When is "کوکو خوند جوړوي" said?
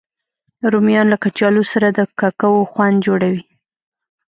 2.19-3.45